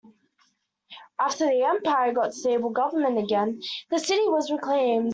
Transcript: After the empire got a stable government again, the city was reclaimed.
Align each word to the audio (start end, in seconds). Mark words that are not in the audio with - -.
After 1.19 1.45
the 1.45 1.61
empire 1.61 2.11
got 2.11 2.29
a 2.29 2.31
stable 2.31 2.71
government 2.71 3.19
again, 3.19 3.61
the 3.91 3.99
city 3.99 4.27
was 4.29 4.49
reclaimed. 4.51 5.09